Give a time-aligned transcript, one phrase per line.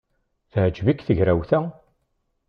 [0.51, 1.61] Teɛjeb-ik tegrawt-a?